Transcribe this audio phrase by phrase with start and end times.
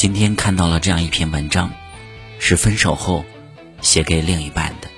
[0.00, 1.74] 今天看到了这样一篇文章，
[2.38, 3.22] 是分手后
[3.82, 4.88] 写给另一半的。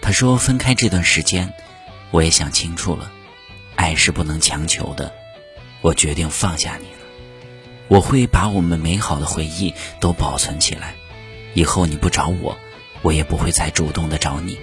[0.00, 1.52] 他说：“分开这段时间，
[2.10, 3.12] 我也想清楚了，
[3.76, 5.12] 爱是不能强求的。
[5.82, 7.02] 我决定放下你了。
[7.88, 10.94] 我会把我们美好的回忆都保存起来，
[11.52, 12.56] 以后你不找我，
[13.02, 14.58] 我也不会再主动的找你。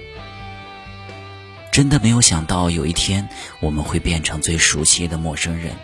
[1.71, 5.75] 真的没有想到有一天我们会变成最熟悉的陌生人。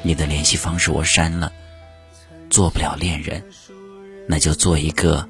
[0.00, 1.52] 你的联系方式我删了。”
[2.52, 3.42] 做不了恋人，
[4.28, 5.26] 那就做一个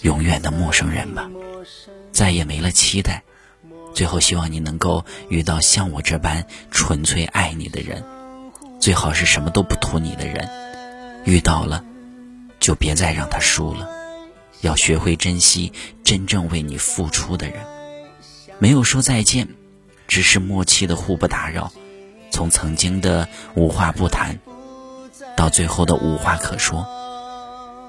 [0.00, 1.28] 永远的陌生人吧，
[2.12, 3.22] 再也没了期待。
[3.94, 8.02] 最后，希望你能够遇到像我这般纯粹爱你的人，
[8.80, 10.48] 最好是什么都不图你的人。
[11.26, 11.84] 遇到了，
[12.58, 13.86] 就别再让他输了，
[14.62, 17.56] 要学会珍惜真正为你付出的人。
[18.58, 19.46] 没有说再见，
[20.08, 21.70] 只是默契的互不打扰。
[22.30, 24.38] 从曾经的无话不谈。
[25.36, 26.86] 到最后的无话可说，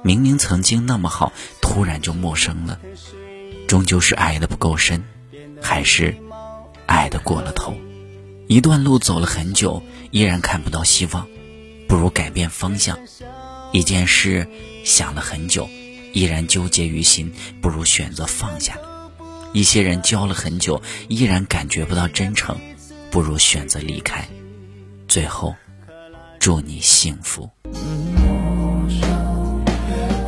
[0.04, 2.80] 明明曾经那么好，突然就陌生了，
[3.68, 5.04] 终究是爱的不够深，
[5.62, 6.16] 还是
[6.86, 7.76] 爱的过了头？
[8.48, 11.28] 一段路走了很久，依然看不到希望，
[11.88, 12.96] 不如改变方向；
[13.74, 14.48] 一件事
[14.86, 15.70] 想了很久，
[16.14, 18.76] 依然纠结于心，不如选择放下；
[19.54, 22.58] 一些人交了很久，依然感觉不到真诚，
[23.12, 24.28] 不如选择离开。
[25.08, 25.56] 最后。
[26.40, 27.50] 祝你幸福。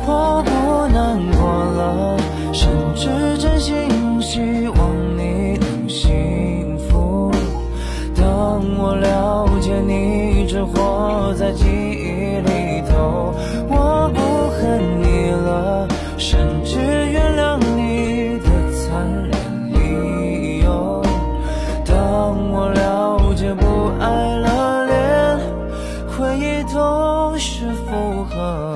[0.06, 0.50] 我不
[0.92, 2.16] 难过了，
[2.52, 3.08] 甚至
[3.38, 4.78] 真心希望
[5.16, 7.32] 你能幸福。
[8.14, 13.19] 当我了解你只活在记忆里头，
[27.38, 28.74] 是否合？